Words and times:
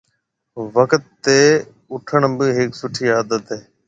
وقت 0.77 1.03
تي 1.23 1.39
اُوٺڻ 1.91 2.21
بي 2.37 2.47
هيَڪ 2.57 2.71
سُٺِي 2.81 3.05
عادت 3.15 3.43
هيَ۔ 3.53 3.59